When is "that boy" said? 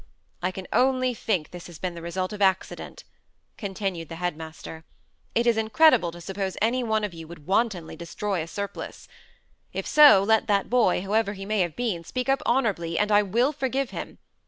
10.47-11.01